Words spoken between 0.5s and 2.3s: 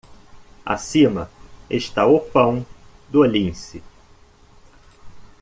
Acima está o